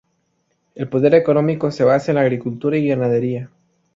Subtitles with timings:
[0.73, 3.51] El poder económico se basa en la agricultura y ganadería.